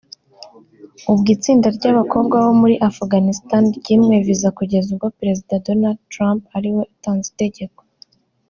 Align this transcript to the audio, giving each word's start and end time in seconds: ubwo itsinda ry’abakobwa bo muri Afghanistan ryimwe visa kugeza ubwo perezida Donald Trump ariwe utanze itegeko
ubwo 1.11 1.27
itsinda 1.35 1.67
ry’abakobwa 1.77 2.35
bo 2.45 2.53
muri 2.61 2.75
Afghanistan 2.89 3.63
ryimwe 3.77 4.15
visa 4.25 4.49
kugeza 4.57 4.87
ubwo 4.95 5.07
perezida 5.17 5.63
Donald 5.67 5.99
Trump 6.13 6.41
ariwe 6.57 6.83
utanze 6.95 7.27
itegeko 7.33 7.79